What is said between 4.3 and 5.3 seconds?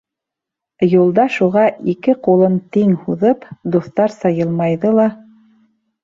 йылмайҙы ла: